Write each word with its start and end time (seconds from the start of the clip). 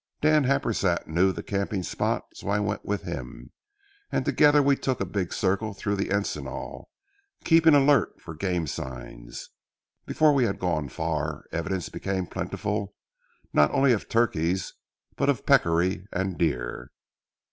Dan 0.19 0.45
Happersett 0.45 1.05
knew 1.05 1.31
the 1.31 1.43
camping 1.43 1.83
spot, 1.83 2.25
so 2.33 2.49
I 2.49 2.59
went 2.59 2.83
with 2.83 3.03
him, 3.03 3.51
and 4.11 4.25
together 4.25 4.63
we 4.63 4.75
took 4.75 4.99
a 4.99 5.05
big 5.05 5.31
circle 5.31 5.75
through 5.75 5.95
the 5.95 6.09
encinal, 6.09 6.89
keeping 7.43 7.75
alert 7.75 8.19
for 8.19 8.33
game 8.33 8.65
signs. 8.65 9.49
Before 10.07 10.33
we 10.33 10.45
had 10.45 10.57
gone 10.57 10.89
far, 10.89 11.45
evidence 11.51 11.89
became 11.89 12.25
plentiful, 12.25 12.95
not 13.53 13.69
only 13.69 13.91
of 13.91 14.09
turkeys, 14.09 14.73
but 15.17 15.29
of 15.29 15.45
peccary 15.45 16.07
and 16.11 16.35
deer. 16.35 16.89